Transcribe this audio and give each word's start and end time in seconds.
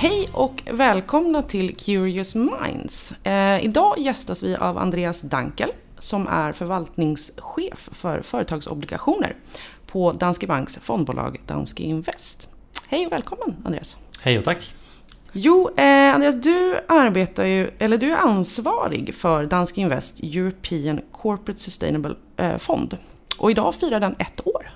Hej 0.00 0.28
och 0.32 0.62
välkomna 0.66 1.42
till 1.42 1.76
Curious 1.76 2.34
Minds. 2.34 3.12
Eh, 3.26 3.64
idag 3.64 3.98
gästas 3.98 4.42
vi 4.42 4.56
av 4.56 4.78
Andreas 4.78 5.22
Dankel 5.22 5.72
som 5.98 6.26
är 6.26 6.52
förvaltningschef 6.52 7.88
för 7.92 8.22
företagsobligationer 8.22 9.36
på 9.86 10.12
Danske 10.12 10.46
Banks 10.46 10.78
fondbolag 10.78 11.40
Danske 11.46 11.82
Invest. 11.82 12.48
Hej 12.88 13.06
och 13.06 13.12
välkommen 13.12 13.56
Andreas. 13.64 13.96
Hej 14.20 14.38
och 14.38 14.44
tack. 14.44 14.74
Jo, 15.32 15.70
eh, 15.76 16.14
Andreas, 16.14 16.42
du 16.42 16.80
arbetar 16.88 17.44
ju, 17.44 17.70
eller 17.78 17.98
du 17.98 18.12
är 18.12 18.18
ansvarig 18.18 19.14
för 19.14 19.44
Danske 19.44 19.80
Invest 19.80 20.22
European 20.22 21.00
Corporate 21.12 21.60
Sustainable 21.60 22.14
eh, 22.36 22.56
Fond. 22.56 22.98
Och 23.38 23.50
idag 23.50 23.74
firar 23.74 24.00
den 24.00 24.14
ett 24.18 24.46
år. 24.46 24.70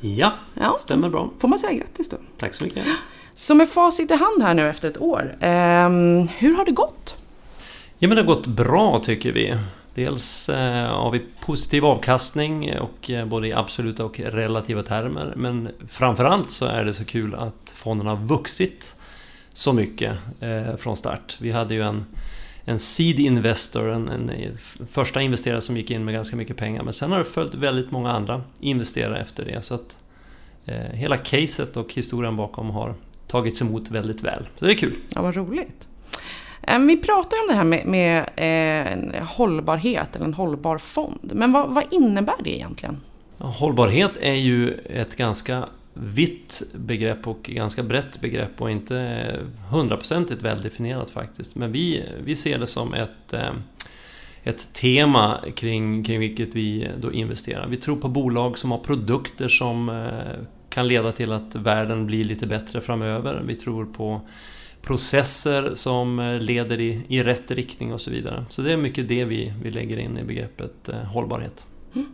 Ja, 0.00 0.32
ja, 0.54 0.76
stämmer 0.80 1.08
bra. 1.08 1.30
Får 1.38 1.48
man 1.48 1.58
säga 1.58 1.72
grattis 1.72 2.08
då. 2.08 2.16
Tack 2.36 2.54
så 2.54 2.64
mycket. 2.64 2.84
Så 3.38 3.54
med 3.54 3.68
facit 3.68 4.10
i 4.10 4.14
hand 4.14 4.42
här 4.42 4.54
nu 4.54 4.68
efter 4.68 4.88
ett 4.88 5.00
år, 5.00 5.36
eh, 5.40 5.88
hur 6.38 6.56
har 6.56 6.64
det 6.64 6.72
gått? 6.72 7.16
Ja 7.98 8.08
men 8.08 8.16
det 8.16 8.22
har 8.22 8.26
gått 8.26 8.46
bra 8.46 9.00
tycker 9.04 9.32
vi. 9.32 9.56
Dels 9.94 10.48
eh, 10.48 10.86
har 10.86 11.10
vi 11.10 11.22
positiv 11.40 11.84
avkastning 11.84 12.78
och 12.78 13.10
eh, 13.10 13.26
både 13.26 13.48
i 13.48 13.52
absoluta 13.52 14.04
och 14.04 14.20
relativa 14.20 14.82
termer. 14.82 15.32
Men 15.36 15.68
framförallt 15.88 16.50
så 16.50 16.66
är 16.66 16.84
det 16.84 16.94
så 16.94 17.04
kul 17.04 17.34
att 17.34 17.72
fonden 17.74 18.06
har 18.06 18.16
vuxit 18.16 18.94
så 19.52 19.72
mycket 19.72 20.16
eh, 20.40 20.76
från 20.76 20.96
start. 20.96 21.36
Vi 21.40 21.50
hade 21.50 21.74
ju 21.74 21.82
en, 21.82 22.06
en 22.64 22.78
seed 22.78 23.18
investor, 23.18 23.92
en, 23.92 24.08
en, 24.08 24.30
eh, 24.30 24.50
första 24.90 25.22
investerare 25.22 25.60
som 25.60 25.76
gick 25.76 25.90
in 25.90 26.04
med 26.04 26.14
ganska 26.14 26.36
mycket 26.36 26.56
pengar. 26.56 26.82
Men 26.82 26.92
sen 26.92 27.12
har 27.12 27.18
det 27.18 27.24
följt 27.24 27.54
väldigt 27.54 27.90
många 27.90 28.10
andra 28.10 28.42
investerare 28.60 29.20
efter 29.20 29.44
det. 29.44 29.62
Så 29.64 29.74
att 29.74 29.96
eh, 30.64 30.92
hela 30.92 31.16
caset 31.16 31.76
och 31.76 31.94
historien 31.94 32.36
bakom 32.36 32.70
har 32.70 32.94
tagits 33.26 33.62
emot 33.62 33.90
väldigt 33.90 34.22
väl. 34.22 34.48
Så 34.58 34.64
det 34.64 34.72
är 34.72 34.76
kul. 34.76 34.94
Ja, 35.08 35.22
vad 35.22 35.36
roligt. 35.36 35.88
Vi 36.80 36.96
pratar 36.96 37.36
ju 37.36 37.42
om 37.42 37.48
det 37.48 37.54
här 37.54 37.64
med, 37.64 37.86
med 37.86 39.14
eh, 39.16 39.24
hållbarhet 39.24 40.16
eller 40.16 40.24
en 40.24 40.34
hållbar 40.34 40.78
fond. 40.78 41.32
Men 41.34 41.52
vad, 41.52 41.74
vad 41.74 41.84
innebär 41.90 42.42
det 42.44 42.56
egentligen? 42.56 43.00
Hållbarhet 43.38 44.16
är 44.20 44.34
ju 44.34 44.72
ett 44.72 45.16
ganska 45.16 45.64
vitt 45.94 46.62
begrepp 46.74 47.28
och 47.28 47.42
ganska 47.42 47.82
brett 47.82 48.20
begrepp 48.20 48.62
och 48.62 48.70
inte 48.70 49.26
hundraprocentigt 49.70 50.42
väldefinierat 50.42 51.10
faktiskt. 51.10 51.56
Men 51.56 51.72
vi, 51.72 52.04
vi 52.24 52.36
ser 52.36 52.58
det 52.58 52.66
som 52.66 52.94
ett, 52.94 53.32
eh, 53.32 53.52
ett 54.42 54.72
tema 54.72 55.40
kring, 55.54 56.04
kring 56.04 56.20
vilket 56.20 56.54
vi 56.54 56.88
då 57.00 57.12
investerar. 57.12 57.66
Vi 57.66 57.76
tror 57.76 57.96
på 57.96 58.08
bolag 58.08 58.58
som 58.58 58.70
har 58.70 58.78
produkter 58.78 59.48
som 59.48 59.88
eh, 59.88 60.46
kan 60.76 60.88
leda 60.88 61.12
till 61.12 61.32
att 61.32 61.54
världen 61.54 62.06
blir 62.06 62.24
lite 62.24 62.46
bättre 62.46 62.80
framöver. 62.80 63.42
Vi 63.46 63.54
tror 63.54 63.84
på 63.84 64.20
processer 64.82 65.74
som 65.74 66.18
eh, 66.18 66.40
leder 66.40 66.80
i, 66.80 67.00
i 67.08 67.22
rätt 67.22 67.50
riktning 67.50 67.92
och 67.92 68.00
så 68.00 68.10
vidare. 68.10 68.44
Så 68.48 68.62
det 68.62 68.72
är 68.72 68.76
mycket 68.76 69.08
det 69.08 69.24
vi, 69.24 69.52
vi 69.62 69.70
lägger 69.70 69.96
in 69.96 70.18
i 70.18 70.24
begreppet 70.24 70.88
eh, 70.88 70.96
hållbarhet. 70.96 71.66
Mm. 71.94 72.06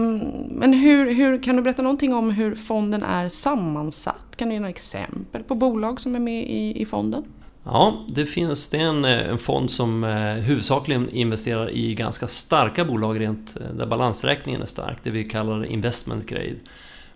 Um, 0.00 0.18
men 0.50 0.72
hur, 0.72 1.14
hur, 1.14 1.42
kan 1.42 1.56
du 1.56 1.62
berätta 1.62 1.82
någonting 1.82 2.14
om 2.14 2.30
hur 2.30 2.54
fonden 2.54 3.02
är 3.02 3.28
sammansatt? 3.28 4.36
Kan 4.36 4.48
du 4.48 4.54
ge 4.54 4.60
några 4.60 4.70
exempel 4.70 5.42
på 5.42 5.54
bolag 5.54 6.00
som 6.00 6.14
är 6.14 6.20
med 6.20 6.42
i, 6.50 6.82
i 6.82 6.86
fonden? 6.86 7.24
Ja, 7.64 8.04
det 8.08 8.26
finns 8.26 8.70
det 8.70 8.78
en, 8.78 9.04
eh, 9.04 9.28
en 9.28 9.38
fond 9.38 9.70
som 9.70 10.04
eh, 10.04 10.34
huvudsakligen 10.34 11.10
investerar 11.10 11.70
i 11.70 11.94
ganska 11.94 12.26
starka 12.26 12.84
bolag 12.84 13.20
rent 13.20 13.56
där 13.78 13.86
balansräkningen 13.86 14.62
är 14.62 14.66
stark, 14.66 14.96
det 15.02 15.10
vi 15.10 15.24
kallar 15.24 15.66
investment 15.66 16.26
grade. 16.26 16.56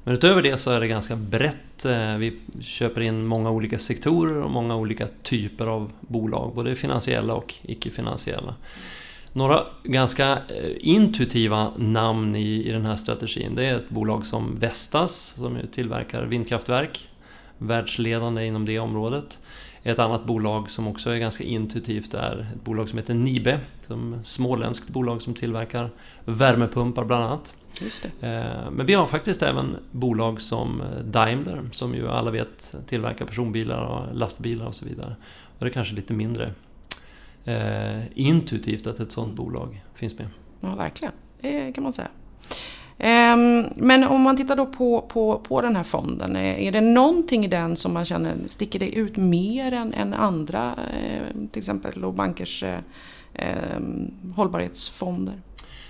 Men 0.05 0.15
utöver 0.15 0.43
det 0.43 0.59
så 0.59 0.71
är 0.71 0.81
det 0.81 0.89
ganska 0.89 1.17
brett. 1.17 1.85
Eh, 1.85 2.17
vi 2.17 2.39
köper 2.61 3.01
in 3.01 3.27
många 3.27 3.51
olika 3.51 3.79
sektorer 3.79 4.43
och 4.43 4.51
många 4.51 4.77
olika 4.77 5.09
typer 5.23 5.67
av 5.67 5.93
bolag, 6.01 6.53
både 6.55 6.77
finansiella 6.77 7.35
och 7.35 7.55
icke-finansiella. 7.63 8.55
Några 9.33 9.61
ganska 9.85 10.31
eh, 10.33 10.71
intuitiva 10.79 11.73
namn 11.77 12.37
i, 12.37 12.69
i 12.69 12.71
den 12.71 12.87
här 12.87 12.97
strategin, 12.97 13.55
det 13.55 13.67
är 13.67 13.77
ett 13.77 13.89
bolag 13.89 14.27
som 14.27 14.59
Vestas 14.59 15.35
som 15.37 15.59
tillverkar 15.73 16.23
vindkraftverk, 16.23 17.11
världsledande 17.59 18.47
inom 18.47 18.65
det 18.65 18.79
området. 18.79 19.39
Ett 19.83 19.99
annat 19.99 20.25
bolag 20.25 20.71
som 20.71 20.89
också 20.89 21.11
är 21.11 21.19
ganska 21.19 21.45
intuitivt 21.45 22.15
är 22.15 22.49
ett 22.55 22.65
bolag 22.65 22.89
som 22.89 22.99
heter 22.99 23.15
Nibe, 23.15 23.61
som 23.87 24.21
småländskt 24.25 24.89
bolag 24.89 25.23
som 25.23 25.35
tillverkar 25.35 25.91
värmepumpar 26.25 27.05
bland 27.05 27.25
annat. 27.25 27.55
Eh, 28.21 28.71
men 28.71 28.87
vi 28.87 28.95
har 28.95 29.07
faktiskt 29.07 29.43
även 29.43 29.77
bolag 29.91 30.41
som 30.41 30.81
eh, 30.81 31.05
Daimler 31.05 31.63
som 31.73 31.95
ju 31.95 32.09
alla 32.09 32.31
vet 32.31 32.75
tillverkar 32.87 33.25
personbilar 33.25 33.85
och 33.85 34.17
lastbilar 34.17 34.67
och 34.67 34.75
så 34.75 34.85
vidare. 34.85 35.17
Och 35.59 35.65
det 35.65 35.67
är 35.67 35.73
kanske 35.73 35.95
lite 35.95 36.15
mindre 36.15 36.53
eh, 37.45 38.19
intuitivt 38.19 38.87
att 38.87 39.01
ett 39.01 39.13
sådant 39.13 39.35
bolag 39.35 39.85
finns 39.95 40.19
med. 40.19 40.29
Ja, 40.61 40.75
verkligen. 40.75 41.15
Det 41.41 41.73
kan 41.73 41.85
man 41.85 41.93
säga. 41.93 42.09
Ehm, 42.99 43.67
men 43.77 44.05
om 44.05 44.21
man 44.21 44.37
tittar 44.37 44.57
då 44.57 44.67
på, 44.67 45.01
på, 45.01 45.39
på 45.39 45.61
den 45.61 45.77
här 45.77 45.83
fonden, 45.83 46.37
är 46.37 46.73
det 46.73 46.81
någonting 46.81 47.45
i 47.45 47.49
den 47.49 47.77
som 47.77 47.93
man 47.93 48.05
känner 48.05 48.37
sticker 48.47 48.79
det 48.79 48.91
ut 48.91 49.17
mer 49.17 49.73
än, 49.73 49.95
än 49.95 50.15
andra, 50.15 50.75
till 51.53 51.59
exempel 51.59 52.13
bankers 52.13 52.65
eh, 53.35 53.81
hållbarhetsfonder? 54.37 55.35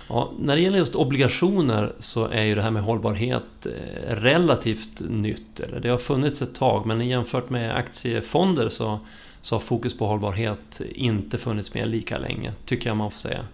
Ja, 0.07 0.31
när 0.39 0.55
det 0.55 0.61
gäller 0.61 0.77
just 0.77 0.95
obligationer 0.95 1.93
så 1.99 2.27
är 2.27 2.43
ju 2.43 2.55
det 2.55 2.61
här 2.61 2.71
med 2.71 2.83
hållbarhet 2.83 3.65
eh, 3.65 4.15
relativt 4.15 5.01
nytt. 5.09 5.59
Eller 5.59 5.79
det 5.79 5.89
har 5.89 5.97
funnits 5.97 6.41
ett 6.41 6.55
tag 6.55 6.85
men 6.85 7.07
jämfört 7.07 7.49
med 7.49 7.75
aktiefonder 7.75 8.69
så, 8.69 8.99
så 9.41 9.55
har 9.55 9.59
fokus 9.59 9.97
på 9.97 10.05
hållbarhet 10.05 10.81
inte 10.95 11.37
funnits 11.37 11.73
med 11.73 11.87
lika 11.87 12.17
länge, 12.17 12.53
tycker 12.65 12.89
jag 12.89 12.97
man 12.97 13.11
får 13.11 13.19
säga. 13.19 13.45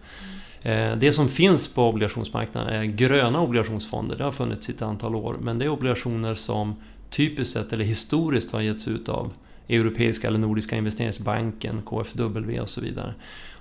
Eh, 0.62 0.98
det 0.98 1.14
som 1.14 1.30
finns 1.30 1.68
på 1.68 1.90
obligationsmarknaden 1.90 2.74
är 2.74 2.84
gröna 2.84 3.42
obligationsfonder. 3.42 4.18
Det 4.18 4.24
har 4.24 4.32
funnits 4.32 4.70
i 4.70 4.72
ett 4.72 4.82
antal 4.82 5.16
år 5.16 5.38
men 5.42 5.60
det 5.60 5.66
är 5.66 5.70
obligationer 5.70 6.36
som 6.36 6.76
typiskt 7.10 7.54
sett 7.54 7.74
eller 7.74 7.86
historiskt 7.86 8.52
har 8.52 8.62
getts 8.62 8.88
ut 8.88 9.10
av 9.10 9.34
Europeiska 9.70 10.28
eller 10.28 10.40
Nordiska 10.40 10.76
investeringsbanken, 10.76 11.82
KFW 11.86 12.60
och 12.60 12.70
så 12.70 12.82
vidare. 12.82 13.14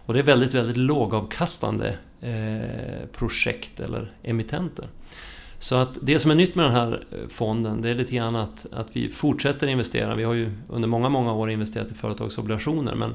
Och 0.09 0.15
det 0.15 0.21
är 0.21 0.25
väldigt, 0.25 0.55
väldigt 0.55 0.77
lågavkastande 0.77 1.99
eh, 2.21 3.09
projekt 3.13 3.81
eller 3.81 4.13
emittenter. 4.23 4.85
Så 5.59 5.77
att 5.77 5.99
det 6.03 6.19
som 6.19 6.31
är 6.31 6.35
nytt 6.35 6.55
med 6.55 6.65
den 6.65 6.75
här 6.75 7.05
eh, 7.11 7.29
fonden, 7.29 7.83
det 7.83 7.91
är 7.91 7.95
lite 7.95 8.17
grann 8.17 8.37
att, 8.37 8.67
att 8.73 8.87
vi 8.93 9.11
fortsätter 9.11 9.67
investera. 9.67 10.15
Vi 10.15 10.25
har 10.25 10.35
ju 10.35 10.51
under 10.69 10.89
många, 10.89 11.09
många 11.09 11.33
år 11.33 11.51
investerat 11.51 11.91
i 11.91 11.95
företagsobligationer, 11.95 12.95
men 12.95 13.15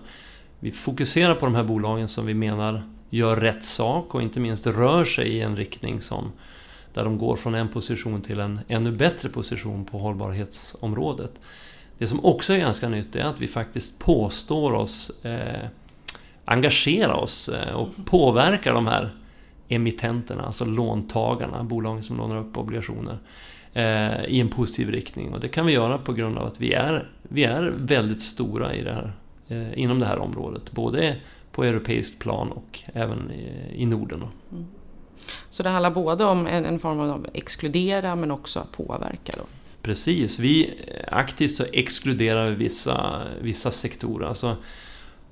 vi 0.60 0.72
fokuserar 0.72 1.36
på 1.36 1.46
de 1.46 1.56
här 1.56 1.64
bolagen 1.64 2.08
som 2.08 2.26
vi 2.26 2.34
menar 2.34 2.84
gör 3.10 3.38
rätt 3.38 3.64
sak 3.64 4.16
och 4.16 4.22
inte 4.22 4.40
minst 4.40 4.68
rör 4.68 5.06
sig 5.06 5.28
i 5.28 5.42
en 5.42 5.56
riktning 5.56 6.02
som 6.02 6.32
där 6.94 7.04
de 7.04 7.18
går 7.18 7.36
från 7.36 7.56
en 7.56 7.68
position 7.68 8.22
till 8.22 8.40
en 8.40 8.60
ännu 8.68 8.92
bättre 8.92 9.30
position 9.30 9.86
på 9.86 9.98
hållbarhetsområdet. 9.98 11.32
Det 11.98 12.08
som 12.08 12.26
också 12.26 12.54
är 12.54 12.58
ganska 12.58 12.90
nytt 12.90 13.16
är 13.16 13.24
att 13.24 13.42
vi 13.42 13.48
faktiskt 13.48 14.00
påstår 14.00 14.74
oss 14.74 15.26
eh, 15.26 15.68
engagera 16.46 17.16
oss 17.16 17.50
eh, 17.50 17.74
och 17.74 17.90
påverka 18.06 18.74
de 18.74 18.88
här 18.88 19.16
emittenterna, 19.68 20.44
alltså 20.44 20.66
låntagarna, 20.66 21.64
bolagen 21.64 22.04
som 22.04 22.18
lånar 22.18 22.38
upp 22.38 22.58
obligationer 22.58 23.18
eh, 23.74 24.26
i 24.26 24.40
en 24.40 24.50
positiv 24.50 24.90
riktning. 24.90 25.34
Och 25.34 25.40
det 25.40 25.48
kan 25.48 25.66
vi 25.66 25.74
göra 25.74 25.98
på 25.98 26.14
grund 26.14 26.38
av 26.38 26.48
att 26.48 26.62
vi 26.62 26.74
är, 26.74 27.08
vi 27.22 27.44
är 27.44 27.74
väldigt 27.78 28.22
stora 28.22 28.74
i 28.74 28.84
det 28.84 28.94
här, 28.94 29.14
eh, 29.48 29.80
inom 29.80 30.00
det 30.00 30.06
här 30.06 30.20
området. 30.20 30.72
Både 30.72 31.16
på 31.52 31.64
europeiskt 31.64 32.20
plan 32.20 32.52
och 32.52 32.80
även 32.94 33.32
i 33.76 33.86
Norden. 33.86 34.24
Mm. 34.52 34.66
Så 35.50 35.64
det 35.64 35.70
handlar 35.70 35.92
både 35.92 36.24
om 36.24 36.48
en, 36.48 36.66
en 36.66 36.80
form 36.80 37.00
av 37.00 37.28
exkludera 37.34 38.16
men 38.16 38.32
också 38.32 38.60
att 38.60 38.72
påverka? 38.72 39.34
Då. 39.38 39.44
Precis, 39.82 40.40
vi 40.40 40.74
aktivt 41.08 41.52
så 41.52 41.66
exkluderar 41.74 42.50
vi 42.50 42.56
vissa, 42.56 43.22
vissa 43.42 43.72
sektorer. 43.72 44.28
Alltså, 44.28 44.56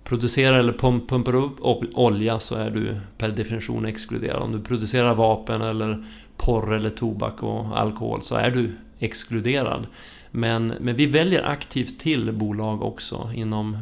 producerar 0.03 0.59
eller 0.59 0.73
pump, 0.73 1.09
pumpar 1.09 1.35
upp 1.35 1.55
olja 1.93 2.39
så 2.39 2.55
är 2.55 2.71
du 2.71 2.95
per 3.17 3.29
definition 3.29 3.85
exkluderad. 3.85 4.41
Om 4.41 4.51
du 4.51 4.59
producerar 4.59 5.15
vapen 5.15 5.61
eller 5.61 6.05
porr 6.37 6.73
eller 6.73 6.89
tobak 6.89 7.43
och 7.43 7.79
alkohol 7.79 8.21
så 8.21 8.35
är 8.35 8.51
du 8.51 8.71
exkluderad. 8.99 9.87
Men, 10.31 10.67
men 10.67 10.95
vi 10.95 11.05
väljer 11.05 11.43
aktivt 11.43 11.99
till 11.99 12.31
bolag 12.31 12.81
också 12.81 13.29
inom, 13.35 13.77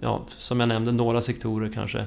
ja, 0.00 0.24
som 0.28 0.60
jag 0.60 0.68
nämnde, 0.68 0.92
några 0.92 1.22
sektorer 1.22 1.70
kanske 1.74 2.04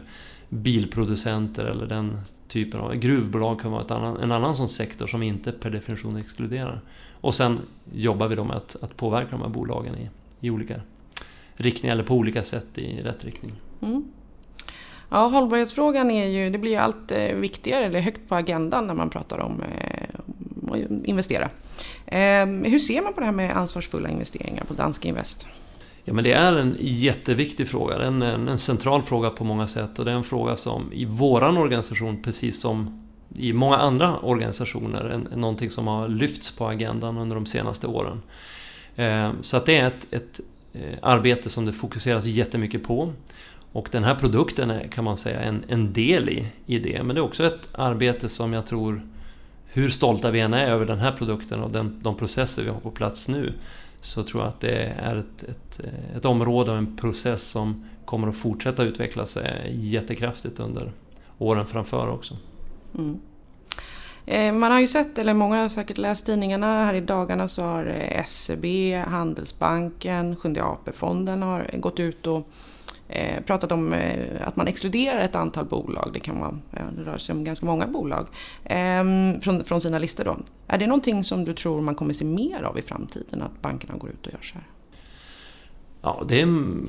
bilproducenter 0.50 1.66
eller 1.66 1.86
den 1.86 2.18
typen 2.48 2.80
av 2.80 2.96
gruvbolag 2.96 3.60
kan 3.60 3.72
vara 3.72 3.82
ett 3.82 3.92
annan, 3.92 4.18
en 4.18 4.32
annan 4.32 4.56
sån 4.56 4.70
sektor 4.70 5.08
som 5.08 5.24
inte 5.24 5.52
per 5.52 5.70
definition 5.70 6.18
exkluderar. 6.18 6.82
Och 7.22 7.34
sen 7.34 7.60
jobbar 7.94 8.28
vi 8.28 8.36
då 8.36 8.44
med 8.44 8.58
att, 8.58 8.76
att 8.82 8.98
påverka 8.98 9.28
de 9.32 9.42
här 9.42 9.50
bolagen 9.50 9.96
i, 9.96 10.10
i 10.48 10.50
olika 10.50 10.82
riktning 11.60 11.92
eller 11.92 12.04
på 12.04 12.14
olika 12.14 12.44
sätt 12.44 12.78
i 12.78 13.02
rätt 13.02 13.26
riktning. 13.26 13.52
Mm. 13.82 14.06
Ja, 15.10 15.28
hållbarhetsfrågan 15.28 16.12
är 16.12 16.28
ju, 16.28 16.50
det 16.50 16.58
blir 16.58 16.72
ju 16.72 16.78
allt 16.78 17.12
eh, 17.12 17.36
viktigare, 17.36 17.86
eller 17.86 18.00
högt 18.00 18.30
på 18.30 18.36
agendan 18.36 18.88
när 18.88 18.94
man 18.94 19.10
pratar 19.10 19.40
om 19.40 19.64
eh, 19.64 20.20
att 20.72 21.08
investera. 21.08 21.50
Eh, 22.06 22.46
hur 22.46 22.80
ser 22.80 23.02
man 23.02 23.14
på 23.14 23.20
det 23.20 23.26
här 23.26 23.34
med 23.34 23.58
ansvarsfulla 23.58 24.10
investeringar 24.10 24.64
på 24.64 24.74
Danske 24.74 25.08
Invest? 25.08 25.48
Ja, 26.04 26.14
men 26.14 26.24
det 26.24 26.32
är 26.32 26.54
en 26.54 26.76
jätteviktig 26.80 27.68
fråga, 27.68 27.96
en, 27.96 28.22
en, 28.22 28.48
en 28.48 28.58
central 28.58 29.02
fråga 29.02 29.30
på 29.30 29.44
många 29.44 29.68
sätt 29.68 30.00
och 30.00 30.06
det 30.06 30.12
är 30.12 30.16
en 30.16 30.24
fråga 30.24 30.56
som 30.56 30.94
i 30.94 31.06
våran 31.06 31.58
organisation, 31.58 32.22
precis 32.24 32.62
som 32.62 33.06
i 33.36 33.54
många 33.54 33.78
andra 33.78 34.20
organisationer, 34.20 35.04
är 35.34 35.38
någonting 35.38 35.70
som 35.70 35.88
har 35.88 36.08
lyfts 36.08 36.58
på 36.58 36.68
agendan 36.68 37.18
under 37.18 37.36
de 37.36 37.46
senaste 37.46 37.88
åren. 37.88 38.22
Eh, 38.96 39.32
så 39.42 39.58
att 39.58 39.66
det 39.66 39.78
är 39.78 39.88
ett, 39.88 40.08
ett 40.12 40.40
Eh, 40.74 40.98
arbete 41.01 41.50
som 41.50 41.66
det 41.66 41.74
fokuseras 41.74 42.25
jättemycket 42.25 42.83
på. 42.83 43.13
Och 43.71 43.89
den 43.92 44.04
här 44.04 44.16
produkten 44.16 44.69
är, 44.71 44.88
kan 44.88 45.04
man 45.04 45.18
säga, 45.18 45.42
en, 45.42 45.63
en 45.68 45.94
del 45.94 46.30
i, 46.30 46.45
i 46.66 46.80
det. 46.80 47.04
Men 47.04 47.16
det 47.16 47.21
är 47.21 47.25
också 47.25 47.44
ett 47.44 47.69
arbete 47.71 48.30
som 48.30 48.54
jag 48.54 48.66
tror, 48.66 49.07
hur 49.66 49.89
stolta 49.89 50.31
vi 50.31 50.39
än 50.39 50.54
är 50.54 50.68
över 50.68 50.86
den 50.86 51.00
här 51.00 51.12
produkten 51.12 51.63
och 51.63 51.71
den, 51.71 52.00
de 52.04 52.16
processer 52.16 52.63
vi 52.63 52.69
har 52.69 52.80
på 52.80 52.92
plats 52.92 53.27
nu, 53.27 53.54
så 54.01 54.24
tror 54.24 54.44
jag 54.44 54.50
att 54.50 54.60
det 54.60 54.83
är 54.83 55.16
ett, 55.16 55.44
ett, 55.44 55.80
eh, 55.83 56.18
ett 56.18 56.25
område 56.25 56.71
och 56.71 56.77
en 56.77 56.98
process 56.98 57.44
som 57.44 57.86
kommer 58.06 58.27
att 58.27 58.38
fortsätta 58.38 58.83
utveckla 58.83 59.25
sig 59.25 59.63
eh, 59.66 59.86
jättekraftigt 59.86 60.60
under 60.60 60.92
åren 61.38 61.66
framför 61.66 62.07
också. 62.07 62.38
Mm. 62.98 63.19
Eh, 64.25 64.54
man 64.54 64.71
har 64.71 64.80
ju 64.80 64.88
sett, 64.88 65.18
eller 65.18 65.33
många 65.33 65.62
har 65.62 65.69
säkert 65.69 65.98
läst 65.98 66.25
tidningarna 66.25 66.86
här 66.86 66.94
i 66.94 67.01
dagarna 67.01 67.48
så 67.48 67.62
har 67.62 67.86
eh, 67.86 68.25
SEB, 68.25 68.66
Handelsbanken, 69.07 70.36
Sjunde 70.36 70.63
AP-fonden 70.63 71.42
har 71.42 71.69
gått 71.74 72.00
ut 72.00 72.27
och 72.27 72.48
eh, 73.07 73.44
pratat 73.44 73.71
om 73.71 73.95
att 74.42 74.56
man 74.56 74.68
exkluderar 74.68 75.19
ett 75.19 75.36
antal 75.36 75.66
bolag, 75.66 76.10
det 76.13 76.19
kan 76.19 76.39
vara, 76.39 76.60
det 76.71 77.04
rör 77.04 77.18
sig 77.18 77.36
om 77.36 77.44
ganska 77.44 77.66
många 77.66 77.88
bolag, 77.88 78.27
ehm, 78.66 79.42
från, 79.42 79.63
från 79.63 79.81
sina 79.81 80.00
listor 80.00 80.24
då. 80.24 80.38
Är 80.68 80.77
det 80.77 80.88
någonting 80.88 81.24
som 81.24 81.45
du 81.45 81.54
tror 81.54 81.81
man 81.81 81.95
kommer 81.95 82.13
se 82.13 82.25
mer 82.25 82.63
av 82.63 82.80
i 82.80 82.81
framtiden, 82.81 83.42
att 83.42 83.62
bankerna 83.62 83.98
går 83.98 84.10
ut 84.10 84.27
och 84.27 84.33
gör 84.33 84.42
så 84.42 84.54
här? 84.54 84.63
Ja, 86.01 86.24
det 86.28 86.48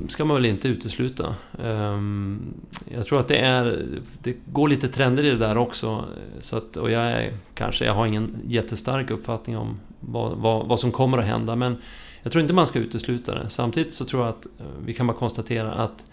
ska 0.08 0.24
man 0.24 0.36
väl 0.36 0.46
inte 0.46 0.68
utesluta. 0.68 1.34
Ehm, 1.62 2.54
jag 2.94 3.06
tror 3.06 3.20
att 3.20 3.28
det 3.28 3.38
är... 3.38 3.86
Det 4.22 4.36
går 4.46 4.68
lite 4.68 4.88
trender 4.88 5.24
i 5.24 5.30
det 5.30 5.36
där 5.36 5.56
också. 5.56 6.04
Så 6.40 6.56
att, 6.56 6.76
och 6.76 6.90
jag 6.90 7.02
är, 7.02 7.32
kanske, 7.54 7.84
jag 7.84 7.94
har 7.94 8.06
ingen 8.06 8.36
jättestark 8.46 9.10
uppfattning 9.10 9.56
om 9.56 9.80
vad, 10.00 10.36
vad, 10.36 10.66
vad, 10.66 10.80
som 10.80 10.92
kommer 10.92 11.18
att 11.18 11.24
hända. 11.24 11.56
Men 11.56 11.76
jag 12.22 12.32
tror 12.32 12.42
inte 12.42 12.54
man 12.54 12.66
ska 12.66 12.78
utesluta 12.78 13.34
det. 13.34 13.50
Samtidigt 13.50 13.92
så 13.92 14.04
tror 14.04 14.22
jag 14.22 14.28
att 14.28 14.46
eh, 14.46 14.66
vi 14.84 14.94
kan 14.94 15.06
bara 15.06 15.16
konstatera 15.16 15.72
att 15.72 16.04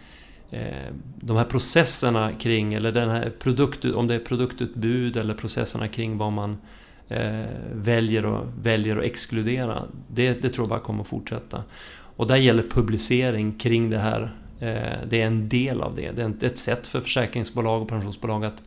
eh, 0.51 0.93
de 1.15 1.37
här 1.37 1.45
processerna 1.45 2.31
kring, 2.33 2.73
eller 2.73 2.91
den 2.91 3.09
här 3.09 3.33
produkt, 3.39 3.85
om 3.85 4.07
det 4.07 4.15
är 4.15 4.19
produktutbud 4.19 5.17
eller 5.17 5.33
processerna 5.33 5.87
kring 5.87 6.17
vad 6.17 6.33
man 6.33 6.57
eh, 7.07 7.45
väljer, 7.73 8.25
och, 8.25 8.45
väljer 8.61 8.97
att 8.97 9.03
exkludera. 9.03 9.83
Det, 10.07 10.41
det 10.41 10.49
tror 10.49 10.63
jag 10.63 10.69
bara 10.69 10.79
kommer 10.79 11.01
att 11.01 11.07
fortsätta. 11.07 11.63
Och 12.17 12.27
där 12.27 12.35
gäller 12.35 12.63
publicering 12.63 13.51
kring 13.53 13.89
det 13.89 13.99
här. 13.99 14.35
Eh, 14.59 15.07
det 15.09 15.21
är 15.21 15.27
en 15.27 15.49
del 15.49 15.81
av 15.81 15.95
det. 15.95 16.11
Det 16.11 16.21
är 16.21 16.45
ett 16.45 16.57
sätt 16.57 16.87
för 16.87 17.01
försäkringsbolag 17.01 17.81
och 17.81 17.87
pensionsbolag 17.87 18.45
att, 18.45 18.61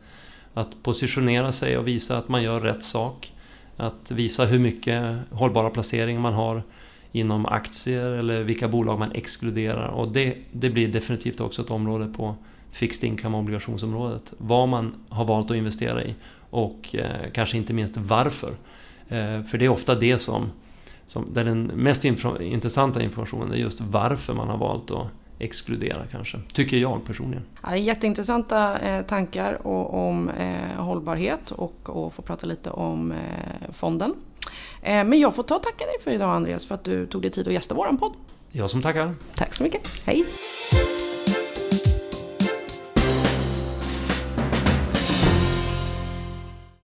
att 0.53 0.83
positionera 0.83 1.51
sig 1.51 1.77
och 1.77 1.87
visa 1.87 2.17
att 2.17 2.29
man 2.29 2.43
gör 2.43 2.59
rätt 2.59 2.83
sak. 2.83 3.33
Att 3.77 4.11
visa 4.11 4.45
hur 4.45 4.59
mycket 4.59 5.15
hållbara 5.31 5.69
placeringar 5.69 6.21
man 6.21 6.33
har 6.33 6.63
inom 7.11 7.45
aktier 7.45 8.05
eller 8.05 8.43
vilka 8.43 8.67
bolag 8.67 8.99
man 8.99 9.11
exkluderar. 9.11 9.87
Och 9.87 10.11
det, 10.11 10.37
det 10.51 10.69
blir 10.69 10.87
definitivt 10.87 11.39
också 11.39 11.61
ett 11.61 11.71
område 11.71 12.13
på 12.17 12.35
fixed 12.71 13.09
income 13.09 13.37
obligationsområdet. 13.37 14.33
Vad 14.37 14.69
man 14.69 14.93
har 15.09 15.25
valt 15.25 15.51
att 15.51 15.57
investera 15.57 16.03
i 16.03 16.15
och 16.49 16.95
eh, 16.95 17.31
kanske 17.33 17.57
inte 17.57 17.73
minst 17.73 17.97
varför. 17.97 18.51
Eh, 19.09 19.43
för 19.43 19.57
det 19.57 19.65
är 19.65 19.69
ofta 19.69 19.95
det 19.95 20.19
som 20.19 20.51
som, 21.11 21.33
där 21.33 21.43
den 21.43 21.63
mest 21.63 22.05
info, 22.05 22.41
intressanta 22.41 23.01
informationen 23.01 23.51
är 23.51 23.55
just 23.55 23.81
varför 23.81 24.33
man 24.33 24.47
har 24.47 24.57
valt 24.57 24.91
att 24.91 25.07
exkludera 25.39 26.07
kanske, 26.11 26.39
tycker 26.53 26.77
jag 26.77 27.05
personligen. 27.05 27.43
Ja, 27.63 27.75
jätteintressanta 27.75 28.79
eh, 28.79 29.05
tankar 29.05 29.67
och, 29.67 30.07
om 30.07 30.29
eh, 30.29 30.83
hållbarhet 30.83 31.51
och, 31.51 31.89
och 31.89 32.13
få 32.13 32.21
prata 32.21 32.47
lite 32.47 32.69
om 32.69 33.11
eh, 33.11 33.17
fonden. 33.73 34.13
Eh, 34.81 35.03
men 35.03 35.19
jag 35.19 35.35
får 35.35 35.43
ta 35.43 35.55
och 35.55 35.63
tacka 35.63 35.85
dig 35.85 35.95
för 36.03 36.11
idag 36.11 36.35
Andreas 36.35 36.65
för 36.65 36.75
att 36.75 36.83
du 36.83 37.07
tog 37.07 37.21
dig 37.21 37.31
tid 37.31 37.47
att 37.47 37.53
gästa 37.53 37.75
våran 37.75 37.97
podd. 37.97 38.13
Jag 38.51 38.69
som 38.69 38.81
tackar. 38.81 39.15
Tack 39.35 39.53
så 39.53 39.63
mycket, 39.63 39.81
hej! 40.05 40.25